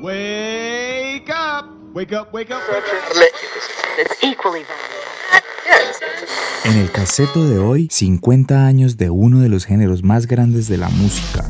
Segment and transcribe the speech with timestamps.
[0.00, 1.64] Wake up!
[1.94, 2.60] Wake up, wake up,
[6.64, 10.76] En el caseto de hoy, 50 años de uno de los géneros más grandes de
[10.76, 11.44] la música.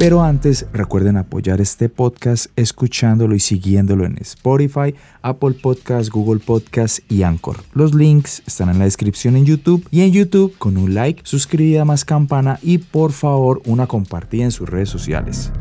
[0.00, 7.02] Pero antes, recuerden apoyar este podcast escuchándolo y siguiéndolo en Spotify, Apple Podcasts, Google Podcasts
[7.10, 7.58] y Anchor.
[7.74, 11.84] Los links están en la descripción en YouTube y en YouTube con un like, suscribida
[11.84, 15.52] más campana y por favor una compartida en sus redes sociales.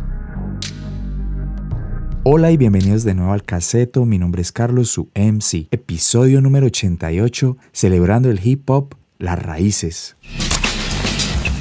[2.23, 6.67] Hola y bienvenidos de nuevo al Caseto, mi nombre es Carlos, su MC, episodio número
[6.67, 10.15] 88, celebrando el hip hop, las raíces.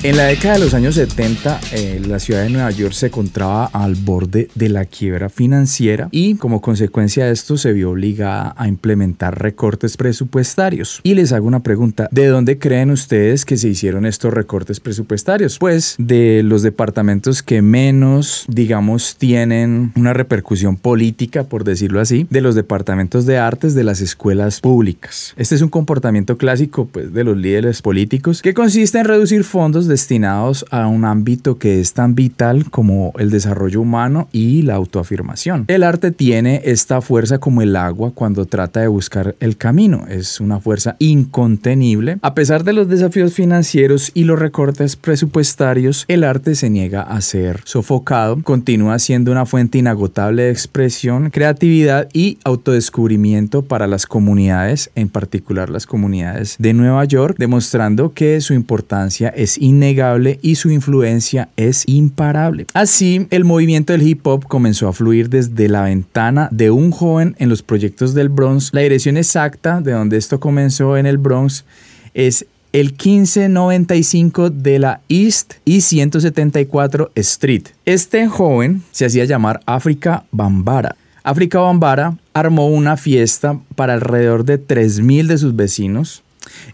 [0.05, 3.65] En la década de los años 70, eh, la ciudad de Nueva York se encontraba
[3.65, 8.69] al borde de la quiebra financiera y como consecuencia de esto se vio obligada a
[8.69, 11.01] implementar recortes presupuestarios.
[11.03, 15.59] Y les hago una pregunta, ¿de dónde creen ustedes que se hicieron estos recortes presupuestarios?
[15.59, 22.41] Pues de los departamentos que menos, digamos, tienen una repercusión política, por decirlo así, de
[22.41, 25.35] los departamentos de artes de las escuelas públicas.
[25.37, 29.88] Este es un comportamiento clásico pues, de los líderes políticos que consiste en reducir fondos
[29.89, 35.65] destinados a un ámbito que es tan vital como el desarrollo humano y la autoafirmación.
[35.69, 40.05] El arte tiene esta fuerza como el agua cuando trata de buscar el camino.
[40.09, 42.19] Es una fuerza incontenible.
[42.23, 47.21] A pesar de los desafíos financieros y los recortes presupuestarios, el arte se niega a
[47.21, 48.43] ser sofocado.
[48.43, 55.71] Continúa siendo una fuente inagotable de expresión, creatividad y autodescubrimiento para las comunidades, en particular
[55.71, 61.49] las comunidades de Nueva York, demostrando que su importancia es innegable innegable y su influencia
[61.57, 62.67] es imparable.
[62.75, 67.37] Así, el movimiento del hip hop comenzó a fluir desde la ventana de un joven
[67.39, 68.71] en los proyectos del Bronx.
[68.73, 71.65] La dirección exacta de donde esto comenzó en el Bronx
[72.13, 77.63] es el 1595 de la East y 174 Street.
[77.85, 80.97] Este joven se hacía llamar África Bambara.
[81.23, 86.23] África Bambara armó una fiesta para alrededor de 3.000 de sus vecinos.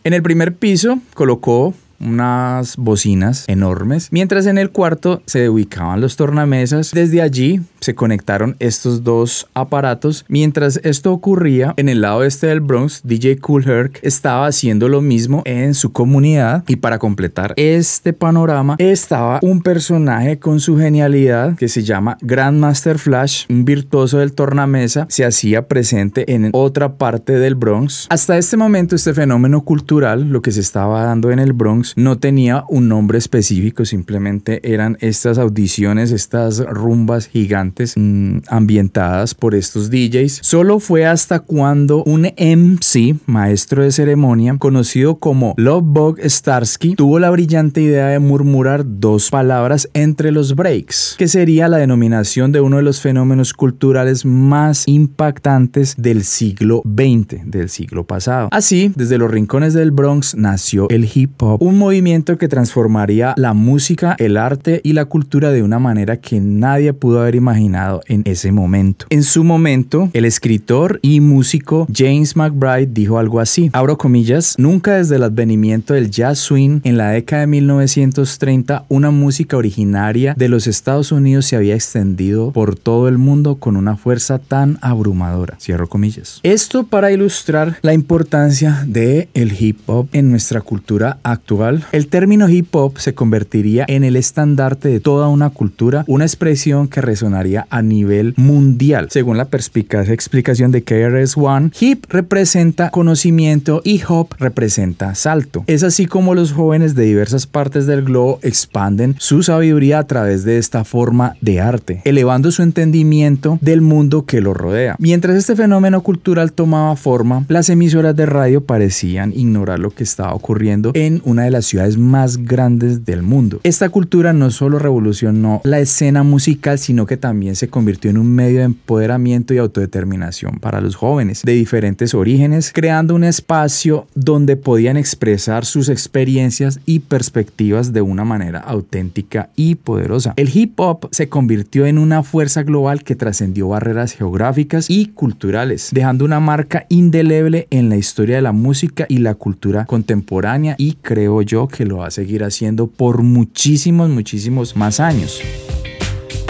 [0.04, 6.16] En el primer piso colocó unas bocinas enormes, mientras en el cuarto se ubicaban los
[6.16, 6.93] tornamesas.
[6.93, 10.24] Desde allí se conectaron estos dos aparatos.
[10.28, 15.02] Mientras esto ocurría, en el lado este del Bronx, DJ Cool Herc estaba haciendo lo
[15.02, 21.56] mismo en su comunidad y para completar este panorama estaba un personaje con su genialidad
[21.56, 27.34] que se llama Grandmaster Flash, un virtuoso del tornamesa, se hacía presente en otra parte
[27.34, 28.06] del Bronx.
[28.08, 32.18] Hasta este momento este fenómeno cultural, lo que se estaba dando en el Bronx, no
[32.18, 39.90] tenía un nombre específico, simplemente eran estas audiciones, estas rumbas gigantes mm, ambientadas por estos
[39.90, 40.40] DJs.
[40.42, 47.30] Solo fue hasta cuando un MC, maestro de ceremonia, conocido como Lovebug Starsky, tuvo la
[47.30, 52.76] brillante idea de murmurar dos palabras entre los breaks, que sería la denominación de uno
[52.76, 58.48] de los fenómenos culturales más impactantes del siglo XX, del siglo pasado.
[58.50, 63.54] Así, desde los rincones del Bronx nació el hip hop, un movimiento que transformaría la
[63.54, 68.22] música, el arte y la cultura de una manera que nadie pudo haber imaginado en
[68.26, 69.06] ese momento.
[69.08, 74.97] En su momento, el escritor y músico James McBride dijo algo así, abro comillas, nunca
[74.97, 80.48] desde el advenimiento del jazz swing en la década de 1930 una música originaria de
[80.48, 85.56] los Estados Unidos se había extendido por todo el mundo con una fuerza tan abrumadora.
[85.58, 86.41] Cierro comillas.
[86.42, 91.86] Esto para ilustrar la importancia de el hip hop en nuestra cultura actual.
[91.92, 96.88] El término hip hop se convertiría en el estandarte de toda una cultura, una expresión
[96.88, 99.09] que resonaría a nivel mundial.
[99.10, 105.64] Según la perspicaz explicación de KRS-One, hip representa conocimiento y hop representa salto.
[105.66, 110.44] Es así como los jóvenes de diversas partes del globo expanden su sabiduría a través
[110.44, 114.97] de esta forma de arte, elevando su entendimiento del mundo que lo rodea.
[114.98, 120.34] Mientras este fenómeno cultural tomaba forma, las emisoras de radio parecían ignorar lo que estaba
[120.34, 123.61] ocurriendo en una de las ciudades más grandes del mundo.
[123.62, 128.32] Esta cultura no solo revolucionó la escena musical, sino que también se convirtió en un
[128.32, 134.56] medio de empoderamiento y autodeterminación para los jóvenes de diferentes orígenes, creando un espacio donde
[134.56, 140.34] podían expresar sus experiencias y perspectivas de una manera auténtica y poderosa.
[140.36, 145.90] El hip hop se convirtió en una fuerza global que trascendió barreras geográficas y culturales,
[145.92, 150.94] dejando una marca indeleble en la historia de la música y la cultura contemporánea y
[150.94, 155.42] creo yo que lo va a seguir haciendo por muchísimos, muchísimos más años.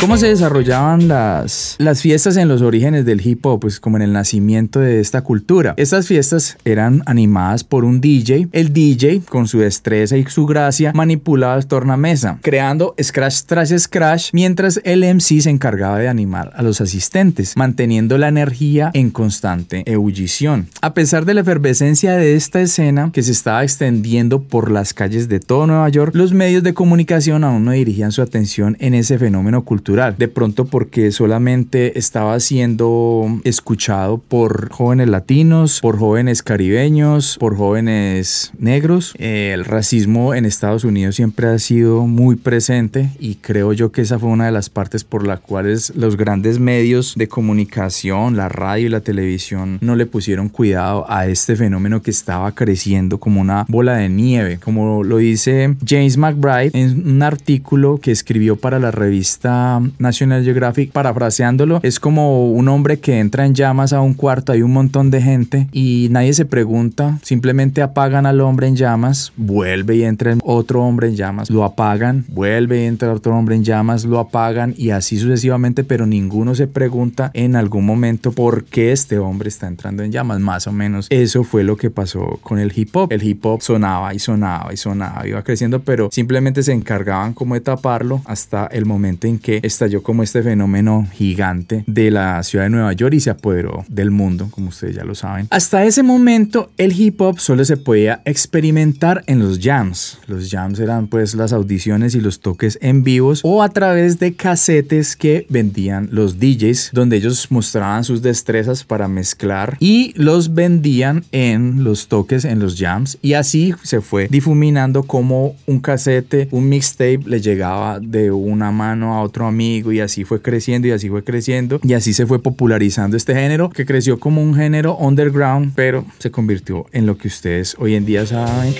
[0.00, 3.61] ¿Cómo se desarrollaban las, las fiestas en los orígenes del hip hop?
[3.61, 5.73] Pues como en el nacimiento de esta cultura.
[5.79, 8.49] Estas fiestas eran animadas por un DJ.
[8.52, 14.31] El DJ, con su destreza y su gracia, manipulaba el tornamesa, creando scratch tras scratch,
[14.32, 19.85] mientras el MC se encargaba de animar a los asistentes, manteniendo la energía en constante
[19.87, 20.69] ebullición.
[20.82, 25.29] A pesar de la efervescencia de esta escena que se estaba extendiendo por las calles
[25.29, 29.19] de todo Nueva York, los medios de comunicación aún no dirigían su atención en ese
[29.19, 37.36] fenómeno cultural de pronto porque solamente estaba siendo escuchado por jóvenes latinos, por jóvenes caribeños,
[37.38, 39.14] por jóvenes negros.
[39.19, 44.00] Eh, el racismo en Estados Unidos siempre ha sido muy presente y creo yo que
[44.00, 48.48] esa fue una de las partes por las cuales los grandes medios de comunicación, la
[48.48, 53.42] radio y la televisión no le pusieron cuidado a este fenómeno que estaba creciendo como
[53.42, 58.78] una bola de nieve, como lo dice James McBride en un artículo que escribió para
[58.78, 64.15] la revista National Geographic, parafraseándolo, es como un hombre que entra en llamas a un
[64.15, 68.76] cuarto, hay un montón de gente y nadie se pregunta, simplemente apagan al hombre en
[68.76, 73.56] llamas, vuelve y entra otro hombre en llamas, lo apagan, vuelve y entra otro hombre
[73.56, 78.65] en llamas, lo apagan y así sucesivamente, pero ninguno se pregunta en algún momento por
[78.65, 81.06] qué este hombre está entrando en llamas, más o menos.
[81.11, 83.12] Eso fue lo que pasó con el hip hop.
[83.12, 87.55] El hip hop sonaba y sonaba y sonaba, iba creciendo, pero simplemente se encargaban como
[87.55, 92.64] de taparlo hasta el momento en que estalló como este fenómeno gigante de la ciudad
[92.64, 95.46] de Nueva York y se apoderó del mundo, como ustedes ya lo saben.
[95.50, 100.19] Hasta ese momento el hip hop solo se podía experimentar en los jams.
[100.26, 104.34] Los jams eran pues las audiciones y los toques en vivos o a través de
[104.34, 111.25] casetes que vendían los DJs donde ellos mostraban sus destrezas para mezclar y los vendían
[111.32, 116.69] en los toques en los jams y así se fue difuminando como un casete, un
[116.69, 121.08] mixtape le llegaba de una mano a otro amigo y así fue creciendo y así
[121.08, 125.72] fue creciendo y así se fue popularizando este género que creció como un género underground
[125.76, 128.74] pero se convirtió en lo que ustedes hoy en día saben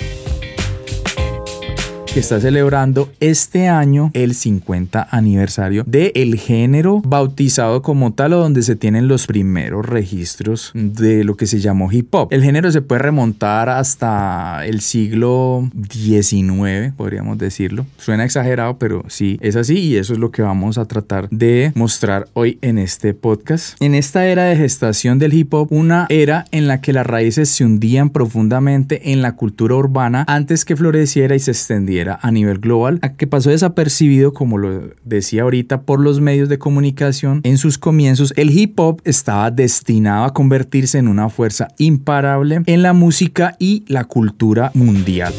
[2.15, 8.37] que está celebrando este año el 50 aniversario del el género bautizado como tal o
[8.37, 12.29] donde se tienen los primeros registros de lo que se llamó hip hop.
[12.31, 17.85] El género se puede remontar hasta el siglo XIX, podríamos decirlo.
[17.97, 21.73] Suena exagerado, pero sí es así y eso es lo que vamos a tratar de
[21.75, 23.75] mostrar hoy en este podcast.
[23.81, 27.49] En esta era de gestación del hip hop, una era en la que las raíces
[27.49, 32.59] se hundían profundamente en la cultura urbana antes que floreciera y se extendiera a nivel
[32.59, 37.41] global, a que pasó desapercibido, como lo decía ahorita, por los medios de comunicación.
[37.43, 42.81] En sus comienzos, el hip hop estaba destinado a convertirse en una fuerza imparable en
[42.81, 45.33] la música y la cultura mundial.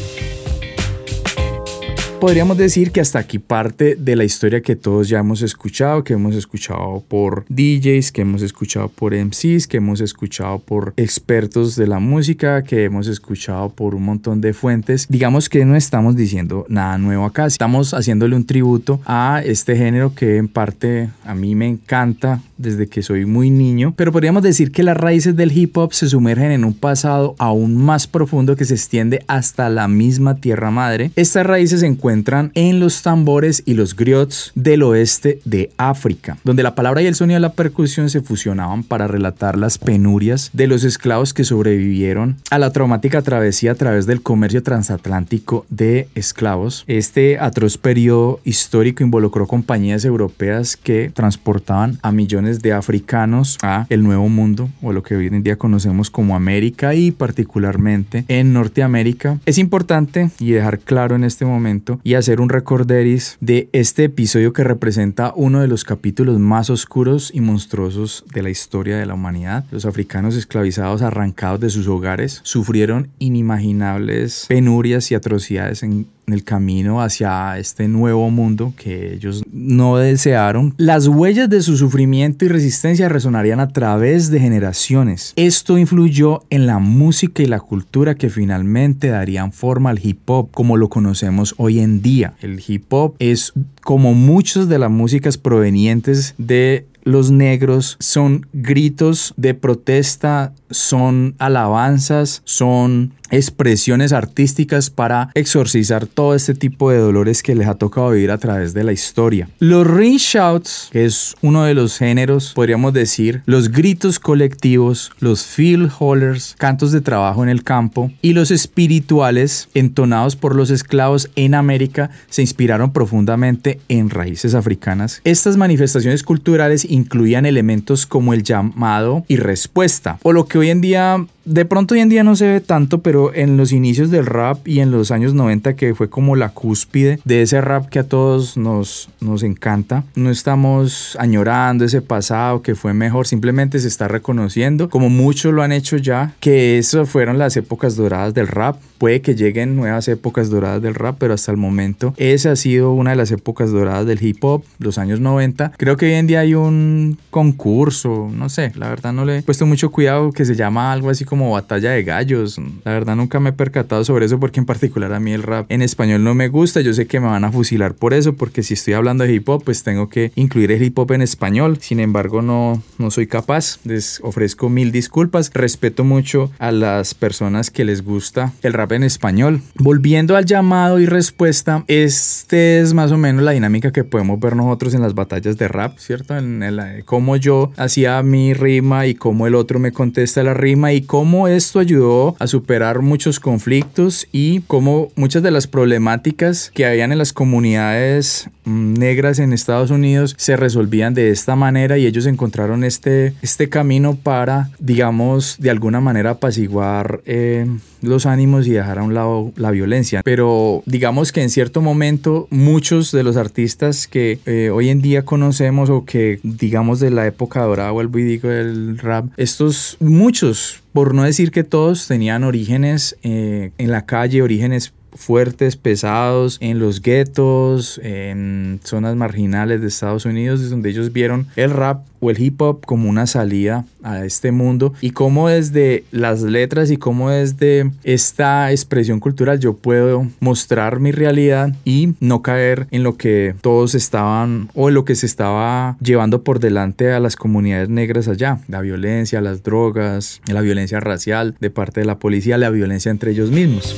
[2.19, 6.13] Podríamos decir que hasta aquí parte de la historia que todos ya hemos escuchado, que
[6.13, 11.85] hemos escuchado por DJs, que hemos escuchado por MCs, que hemos escuchado por expertos de
[11.85, 15.05] la música, que hemos escuchado por un montón de fuentes.
[15.07, 20.15] Digamos que no estamos diciendo nada nuevo acá, estamos haciéndole un tributo a este género
[20.15, 24.71] que en parte a mí me encanta desde que soy muy niño, pero podríamos decir
[24.71, 28.65] que las raíces del hip hop se sumergen en un pasado aún más profundo que
[28.65, 31.11] se extiende hasta la misma tierra madre.
[31.15, 36.63] Estas raíces se encuentran en los tambores y los griots del oeste de África, donde
[36.63, 40.67] la palabra y el sonido de la percusión se fusionaban para relatar las penurias de
[40.67, 46.83] los esclavos que sobrevivieron a la traumática travesía a través del comercio transatlántico de esclavos.
[46.87, 54.03] Este atroz periodo histórico involucró compañías europeas que transportaban a millones de africanos a el
[54.03, 59.39] Nuevo Mundo o lo que hoy en día conocemos como América y particularmente en Norteamérica.
[59.45, 64.53] Es importante y dejar claro en este momento y hacer un recorderis de este episodio
[64.53, 69.13] que representa uno de los capítulos más oscuros y monstruosos de la historia de la
[69.13, 69.65] humanidad.
[69.71, 76.43] Los africanos esclavizados arrancados de sus hogares sufrieron inimaginables penurias y atrocidades en en el
[76.43, 82.49] camino hacia este nuevo mundo que ellos no desearon, las huellas de su sufrimiento y
[82.49, 85.31] resistencia resonarían a través de generaciones.
[85.37, 90.49] Esto influyó en la música y la cultura que finalmente darían forma al hip hop
[90.51, 92.33] como lo conocemos hoy en día.
[92.41, 99.33] El hip hop es como muchas de las músicas provenientes de los negros son gritos
[99.37, 107.55] de protesta son alabanzas, son expresiones artísticas para exorcizar todo este tipo de dolores que
[107.55, 109.49] les ha tocado vivir a través de la historia.
[109.59, 115.45] Los ring shouts, que es uno de los géneros, podríamos decir, los gritos colectivos, los
[115.45, 121.29] field hollers, cantos de trabajo en el campo y los espirituales entonados por los esclavos
[121.35, 125.21] en América se inspiraron profundamente en raíces africanas.
[125.23, 130.81] Estas manifestaciones culturales incluían elementos como el llamado y respuesta, o lo que hoy en
[130.81, 134.25] día de pronto hoy en día no se ve tanto, pero en los inicios del
[134.25, 137.99] rap y en los años 90 que fue como la cúspide de ese rap que
[137.99, 143.87] a todos nos, nos encanta, no estamos añorando ese pasado que fue mejor, simplemente se
[143.87, 148.47] está reconociendo, como muchos lo han hecho ya, que eso fueron las épocas doradas del
[148.47, 148.77] rap.
[148.97, 152.93] Puede que lleguen nuevas épocas doradas del rap, pero hasta el momento esa ha sido
[152.93, 155.73] una de las épocas doradas del hip hop, los años 90.
[155.77, 159.41] Creo que hoy en día hay un concurso, no sé, la verdad no le he
[159.43, 162.59] puesto mucho cuidado que se llama algo así como como batalla de gallos.
[162.83, 165.71] La verdad nunca me he percatado sobre eso porque en particular a mí el rap
[165.71, 166.81] en español no me gusta.
[166.81, 169.47] Yo sé que me van a fusilar por eso porque si estoy hablando de hip
[169.47, 171.77] hop pues tengo que incluir el hip hop en español.
[171.79, 173.79] Sin embargo no, no soy capaz.
[173.83, 175.51] Les ofrezco mil disculpas.
[175.53, 179.61] Respeto mucho a las personas que les gusta el rap en español.
[179.75, 184.55] Volviendo al llamado y respuesta, este es más o menos la dinámica que podemos ver
[184.55, 186.35] nosotros en las batallas de rap, ¿cierto?
[186.35, 190.93] En el, cómo yo hacía mi rima y cómo el otro me contesta la rima
[190.93, 196.71] y cómo cómo esto ayudó a superar muchos conflictos y cómo muchas de las problemáticas
[196.73, 201.97] que habían en las comunidades mm, negras en Estados Unidos se resolvían de esta manera
[201.97, 207.65] y ellos encontraron este, este camino para, digamos, de alguna manera apaciguar eh,
[208.01, 210.21] los ánimos y dejar a un lado la violencia.
[210.23, 215.25] Pero digamos que en cierto momento muchos de los artistas que eh, hoy en día
[215.25, 220.81] conocemos o que digamos de la época dorada, vuelvo y digo del rap, estos muchos,
[220.97, 226.79] por no decir que todos, tenían orígenes eh, en la calle, orígenes fuertes, pesados, en
[226.79, 232.41] los guetos, en zonas marginales de Estados Unidos, donde ellos vieron el rap o el
[232.41, 237.29] hip hop como una salida a este mundo y cómo desde las letras y cómo
[237.29, 243.55] desde esta expresión cultural yo puedo mostrar mi realidad y no caer en lo que
[243.61, 248.27] todos estaban o en lo que se estaba llevando por delante a las comunidades negras
[248.27, 253.11] allá, la violencia, las drogas, la violencia racial de parte de la policía, la violencia
[253.11, 253.95] entre ellos mismos.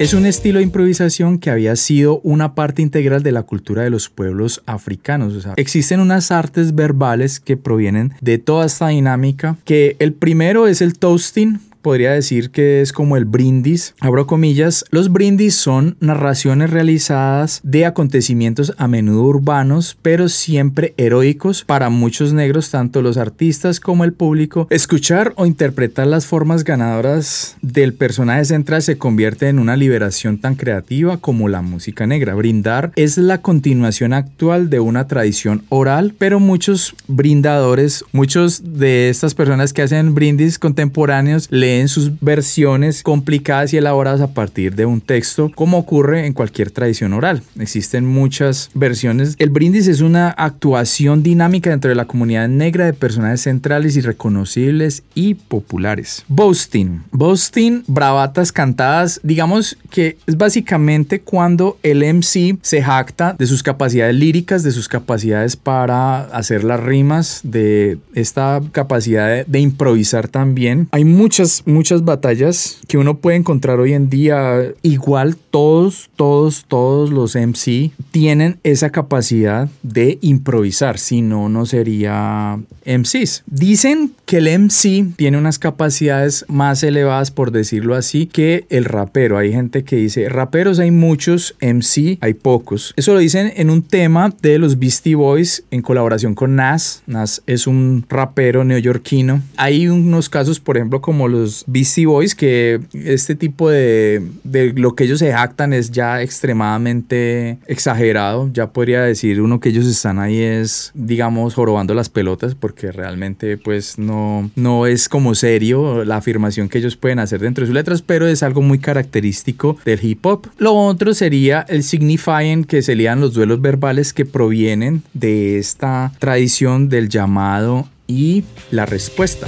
[0.00, 3.90] Es un estilo de improvisación que había sido una parte integral de la cultura de
[3.90, 5.44] los pueblos africanos.
[5.56, 10.96] existen unas artes verbales que provienen de toda esta dinámica, que el primero es el
[10.96, 13.94] toasting, podría decir que es como el brindis.
[13.98, 21.64] Abro comillas, los brindis son narraciones realizadas de acontecimientos a menudo urbanos, pero siempre heroicos
[21.64, 24.66] para muchos negros, tanto los artistas como el público.
[24.68, 30.56] Escuchar o interpretar las formas ganadoras del personaje central se convierte en una liberación tan
[30.56, 32.34] creativa como la música negra.
[32.34, 39.34] Brindar es la continuación actual de una tradición oral, pero muchos brindadores, muchos de estas
[39.34, 44.86] personas que hacen brindis contemporáneos le en sus versiones complicadas y elaboradas a partir de
[44.86, 47.42] un texto, como ocurre en cualquier tradición oral.
[47.58, 49.34] Existen muchas versiones.
[49.38, 54.00] El brindis es una actuación dinámica dentro de la comunidad negra de personajes centrales y
[54.00, 56.24] reconocibles y populares.
[56.28, 57.02] Boasting.
[57.10, 64.14] Boasting, bravatas cantadas, digamos que es básicamente cuando el MC se jacta de sus capacidades
[64.14, 70.88] líricas, de sus capacidades para hacer las rimas, de esta capacidad de improvisar también.
[70.90, 74.72] Hay muchas muchas, batallas que uno puede encontrar hoy en día.
[74.82, 82.58] Igual todos, todos, todos los MC tienen esa capacidad de improvisar, si no, no sería
[82.84, 83.44] MCs.
[83.46, 89.38] Dicen que el MC tiene unas capacidades más elevadas, por decirlo así, que el rapero.
[89.38, 92.94] Hay gente que dice, raperos hay muchos, MC hay pocos.
[92.96, 97.02] Eso lo dicen en un tema de los Beastie Boys en colaboración con Nas.
[97.06, 99.42] Nas es un rapero neoyorquino.
[99.56, 104.94] Hay unos casos, por ejemplo, como los Beastie Boys, que este tipo de, de lo
[104.94, 108.50] que ellos se jactan es ya extremadamente exagerado.
[108.52, 113.56] Ya podría decir uno que ellos están ahí es, digamos, jorobando las pelotas, porque realmente
[113.56, 117.74] pues no, no es como serio la afirmación que ellos pueden hacer dentro de sus
[117.74, 120.48] letras, pero es algo muy característico del hip hop.
[120.58, 126.88] Lo otro sería el signifying, que serían los duelos verbales que provienen de esta tradición
[126.88, 129.46] del llamado y la respuesta.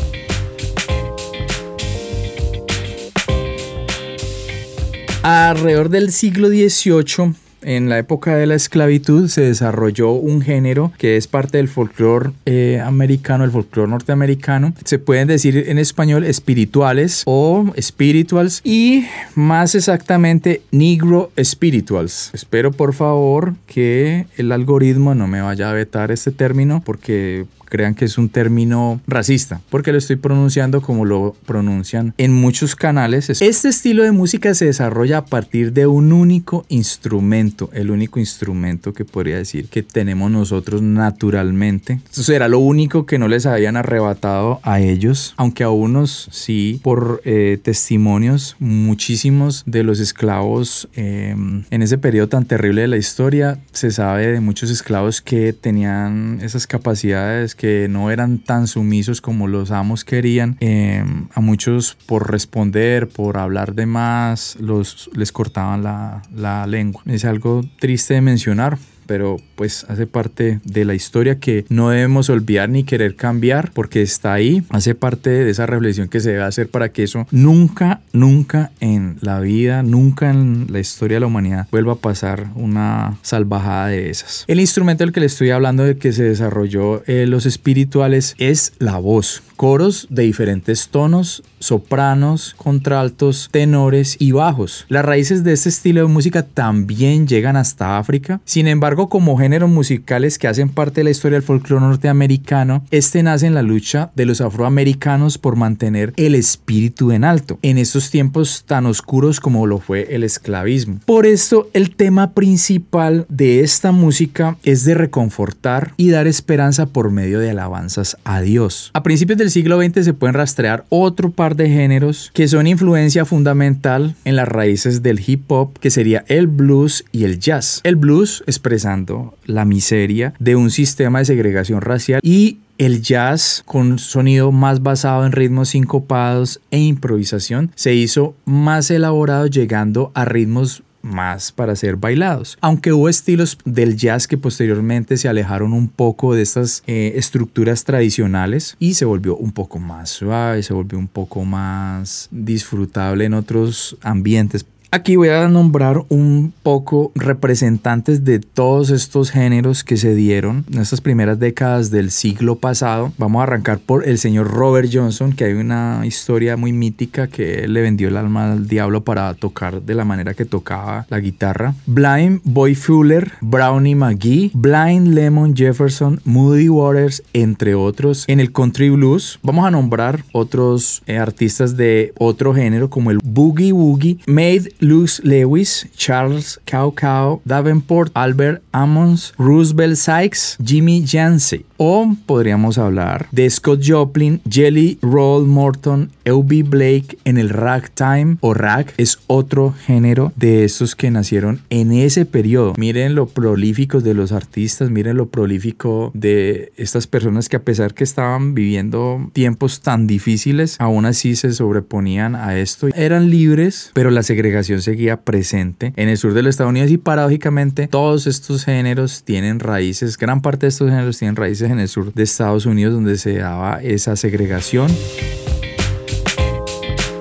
[5.22, 11.16] Alrededor del siglo XVIII en la época de la esclavitud se desarrolló un género que
[11.18, 14.72] es parte del folclore eh, americano, el folclore norteamericano.
[14.84, 22.30] Se pueden decir en español espirituales o spirituals y más exactamente negro spirituals.
[22.32, 27.94] Espero por favor que el algoritmo no me vaya a vetar este término porque crean
[27.94, 33.30] que es un término racista, porque lo estoy pronunciando como lo pronuncian en muchos canales.
[33.30, 38.92] Este estilo de música se desarrolla a partir de un único instrumento, el único instrumento
[38.92, 42.00] que podría decir que tenemos nosotros naturalmente.
[42.12, 46.80] Eso era lo único que no les habían arrebatado a ellos, aunque a unos sí,
[46.82, 52.96] por eh, testimonios, muchísimos de los esclavos em, en ese periodo tan terrible de la
[52.96, 59.20] historia, se sabe de muchos esclavos que tenían esas capacidades que no eran tan sumisos
[59.20, 60.56] como los amos querían.
[60.60, 67.02] Em, a muchos por responder, por hablar de más, los, les cortaban la, la lengua.
[67.04, 68.78] Es algo triste de mencionar,
[69.10, 74.02] pero pues hace parte de la historia que no debemos olvidar ni querer cambiar porque
[74.02, 78.02] está ahí, hace parte de esa reflexión que se debe hacer para que eso nunca,
[78.12, 83.18] nunca en la vida, nunca en la historia de la humanidad vuelva a pasar una
[83.22, 84.44] salvajada de esas.
[84.46, 88.74] El instrumento del que le estoy hablando de que se desarrolló eh, los espirituales es
[88.78, 94.86] la voz coros de diferentes tonos, sopranos, contraltos, tenores y bajos.
[94.88, 98.40] Las raíces de este estilo de música también llegan hasta África.
[98.46, 103.22] Sin embargo, como géneros musicales que hacen parte de la historia del folclore norteamericano, este
[103.22, 108.10] nace en la lucha de los afroamericanos por mantener el espíritu en alto, en estos
[108.10, 111.00] tiempos tan oscuros como lo fue el esclavismo.
[111.04, 117.10] Por esto, el tema principal de esta música es de reconfortar y dar esperanza por
[117.10, 118.90] medio de alabanzas a Dios.
[118.94, 123.24] A principios del siglo XX se pueden rastrear otro par de géneros que son influencia
[123.24, 127.80] fundamental en las raíces del hip hop, que sería el blues y el jazz.
[127.84, 133.98] El blues expresando la miseria de un sistema de segregación racial y el jazz, con
[133.98, 140.82] sonido más basado en ritmos sincopados e improvisación, se hizo más elaborado llegando a ritmos
[141.02, 142.58] más para ser bailados.
[142.60, 147.84] Aunque hubo estilos del jazz que posteriormente se alejaron un poco de estas eh, estructuras
[147.84, 153.34] tradicionales y se volvió un poco más suave, se volvió un poco más disfrutable en
[153.34, 154.66] otros ambientes.
[154.92, 160.80] Aquí voy a nombrar un poco representantes de todos estos géneros que se dieron en
[160.80, 163.12] estas primeras décadas del siglo pasado.
[163.16, 167.68] Vamos a arrancar por el señor Robert Johnson, que hay una historia muy mítica que
[167.68, 171.72] le vendió el alma al diablo para tocar de la manera que tocaba la guitarra.
[171.86, 178.24] Blind Boy Fuller, Brownie McGee, Blind Lemon Jefferson, Moody Waters, entre otros.
[178.26, 183.20] En el country blues vamos a nombrar otros eh, artistas de otro género como el
[183.22, 191.64] Boogie Woogie, Made Luce Lewis, Charles Cow Cow, Davenport, Albert Ammons, Roosevelt Sykes, Jimmy Yancey.
[191.82, 198.52] O podríamos hablar de Scott Joplin, Jelly Roll Morton, Eubie Blake en el ragtime o
[198.52, 202.74] rag es otro género de estos que nacieron en ese periodo.
[202.76, 207.94] Miren lo prolíficos de los artistas, miren lo prolífico de estas personas que a pesar
[207.94, 212.88] que estaban viviendo tiempos tan difíciles, aún así se sobreponían a esto.
[212.94, 216.98] Eran libres, pero la segregación seguía presente en el sur de los Estados Unidos y
[216.98, 221.88] paradójicamente todos estos géneros tienen raíces, gran parte de estos géneros tienen raíces en el
[221.88, 224.90] sur de Estados Unidos donde se daba esa segregación.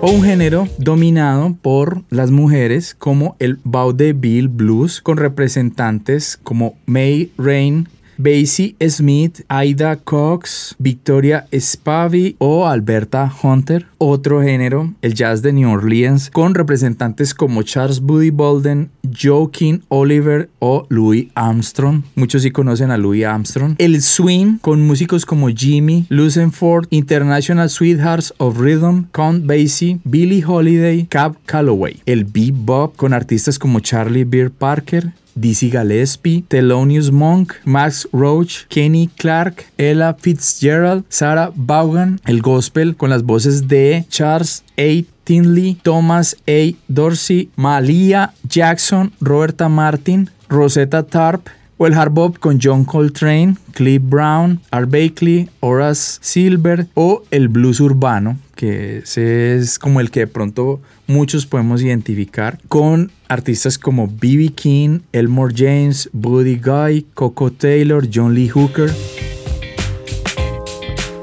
[0.01, 7.31] O un género dominado por las mujeres como el vaudeville blues con representantes como May
[7.37, 13.85] Rain, Basie Smith, Aida Cox, Victoria Spavy o Alberta Hunter.
[13.97, 20.49] Otro género, el jazz de New Orleans, con representantes como Charles Buddy Bolden, Joaquin Oliver
[20.59, 22.03] o Louis Armstrong.
[22.15, 23.75] Muchos sí conocen a Louis Armstrong.
[23.77, 31.05] El swing, con músicos como Jimmy Lucenford, International Sweethearts of Rhythm, Count Basie, Billie Holiday,
[31.07, 32.01] Cab Calloway.
[32.05, 39.09] El bebop, con artistas como Charlie Beer Parker, Dizzy Gillespie, Thelonious Monk, Max Roach, Kenny
[39.17, 45.05] Clark, Ella Fitzgerald, Sarah Vaughan, el gospel con las voces de Charles A.
[45.23, 46.75] Tinley, Thomas A.
[46.87, 54.01] Dorsey, Malia Jackson, Roberta Martin, Rosetta Tarp, o el hard bop con John Coltrane, Cliff
[54.03, 60.27] Brown, Art Bakely, Horace Silver o el blues urbano, que es como el que de
[60.27, 64.49] pronto muchos podemos identificar con artistas como B.B.
[64.49, 68.91] King, Elmore James, Buddy Guy, Coco Taylor, John Lee Hooker.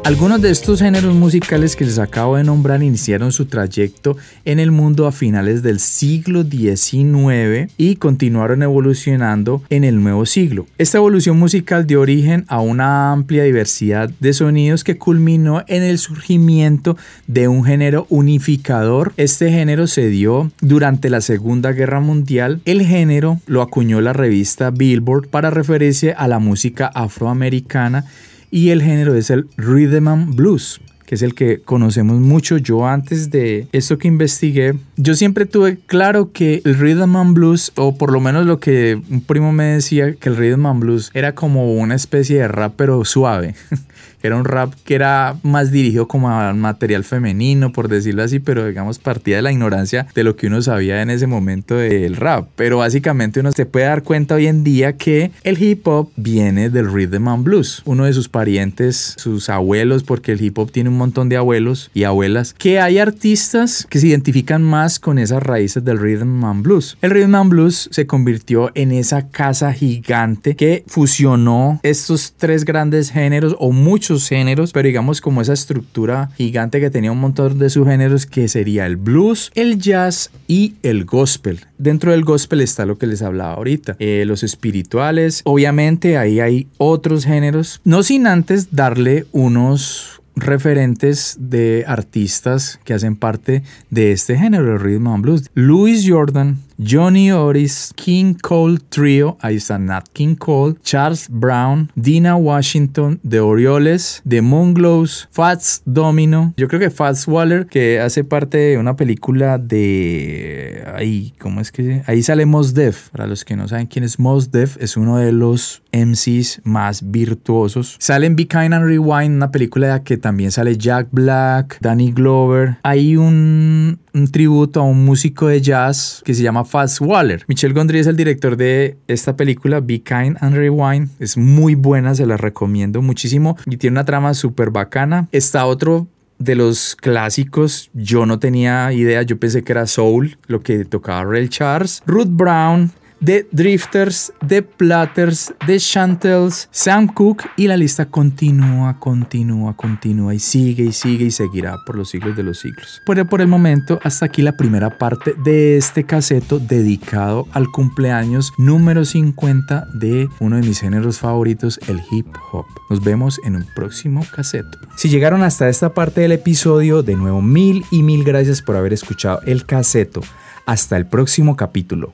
[0.06, 4.70] Algunos de estos géneros musicales que les acabo de nombrar iniciaron su trayecto en el
[4.70, 10.68] mundo a finales del siglo XIX y continuaron evolucionando en el nuevo siglo.
[10.78, 15.98] Esta evolución musical dio origen a una amplia diversidad de sonidos que culminó en el
[15.98, 19.12] surgimiento de un género unificador.
[19.16, 22.60] Este género se dio durante la Segunda Guerra Mundial.
[22.64, 28.04] El género lo acuñó la revista Billboard para referirse a la música afroamericana
[28.50, 32.58] y el género es el rhythm and blues que es el que conocemos mucho.
[32.58, 37.72] Yo antes de esto que investigué, yo siempre tuve claro que el rhythm and blues,
[37.76, 41.10] o por lo menos lo que un primo me decía, que el rhythm and blues
[41.14, 43.54] era como una especie de rap pero suave.
[44.22, 48.66] era un rap que era más dirigido como al material femenino, por decirlo así, pero
[48.66, 52.48] digamos partía de la ignorancia de lo que uno sabía en ese momento del rap.
[52.56, 56.70] Pero básicamente uno se puede dar cuenta hoy en día que el hip hop viene
[56.70, 57.82] del rhythm and blues.
[57.84, 61.90] Uno de sus parientes, sus abuelos, porque el hip hop tiene un montón de abuelos
[61.94, 66.62] y abuelas, que hay artistas que se identifican más con esas raíces del rhythm and
[66.62, 66.96] blues.
[67.02, 73.10] El rhythm and blues se convirtió en esa casa gigante que fusionó estos tres grandes
[73.10, 77.70] géneros o muchos géneros, pero digamos como esa estructura gigante que tenía un montón de
[77.70, 81.60] subgéneros que sería el blues, el jazz y el gospel.
[81.78, 86.68] Dentro del gospel está lo que les hablaba ahorita, eh, los espirituales, obviamente ahí hay
[86.78, 94.36] otros géneros, no sin antes darle unos referentes de artistas que hacen parte de este
[94.36, 95.50] género, el rhythm and blues.
[95.54, 102.36] Louis Jordan, Johnny Oris, King Cole Trio, ahí está Nat King Cole, Charles Brown, Dina
[102.36, 108.58] Washington, The Orioles, The Moonglows, Fats Domino, yo creo que Fats Waller, que hace parte
[108.58, 110.84] de una película de...
[110.94, 112.02] Ahí, ¿cómo es que?
[112.06, 113.10] Ahí sale Mos Def.
[113.10, 117.10] Para los que no saben quién es Mos Def, es uno de los MCs más
[117.10, 117.96] virtuosos.
[117.98, 122.78] Sale en Be Kind and Rewind, una película que también sale Jack Black, Danny Glover.
[122.82, 127.44] Hay un, un tributo a un músico de jazz que se llama Fats Waller.
[127.48, 131.10] Michel Gondry es el director de esta película, Be Kind and Rewind.
[131.20, 135.28] Es muy buena, se la recomiendo muchísimo y tiene una trama súper bacana.
[135.32, 136.06] Está otro
[136.38, 141.24] de los clásicos, yo no tenía idea, yo pensé que era Soul, lo que tocaba
[141.24, 142.02] Ray Charles.
[142.06, 142.92] Ruth Brown,
[143.24, 150.38] The Drifters, The Platters, The Chantels, Sam Cooke y la lista continúa, continúa, continúa y
[150.38, 153.00] sigue y sigue y seguirá por los siglos de los siglos.
[153.06, 158.52] Pero por el momento, hasta aquí la primera parte de este caseto dedicado al cumpleaños
[158.58, 162.66] número 50 de uno de mis géneros favoritos, el hip hop.
[162.90, 164.78] Nos vemos en un próximo caseto.
[164.96, 168.92] Si llegaron hasta esta parte del episodio, de nuevo mil y mil gracias por haber
[168.92, 170.20] escuchado el caseto.
[170.66, 172.12] Hasta el próximo capítulo.